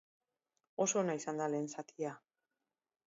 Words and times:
Oso 0.85 0.99
ona 1.01 1.15
izan 1.19 1.41
da 1.41 1.49
lehen 1.51 1.67
zatia. 1.75 2.15